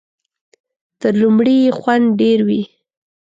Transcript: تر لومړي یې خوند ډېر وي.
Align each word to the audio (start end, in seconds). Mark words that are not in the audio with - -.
تر 1.01 1.13
لومړي 1.21 1.55
یې 1.63 1.71
خوند 1.79 2.05
ډېر 2.21 2.39
وي. 2.47 2.61